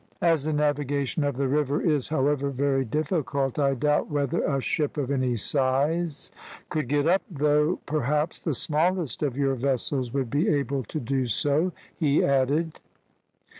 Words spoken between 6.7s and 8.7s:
get up it, though, perhaps, the